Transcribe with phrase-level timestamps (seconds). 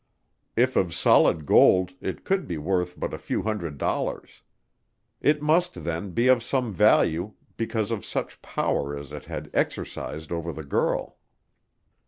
[0.55, 4.41] If of solid gold it could be worth but a few hundred dollars.
[5.21, 10.51] It must, then, be of value because of such power as it had exercised over
[10.53, 11.19] the girl.